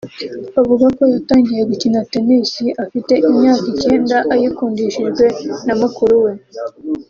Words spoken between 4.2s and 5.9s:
ayikundishijwe na